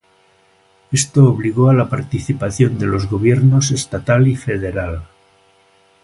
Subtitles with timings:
[0.91, 5.03] Esto obligó a la participación de los gobiernos Estatal y Federal.